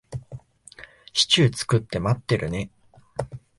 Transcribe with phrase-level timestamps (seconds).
[1.13, 2.71] シチュー作って待ってるね。